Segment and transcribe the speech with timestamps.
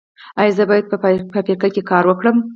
[0.39, 0.97] ایا زه باید په
[1.33, 2.37] فابریکه کې کار وکړم؟